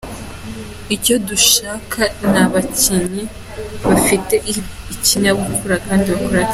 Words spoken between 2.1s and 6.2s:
ni abakinnyi bafite ikinyabupfura kandi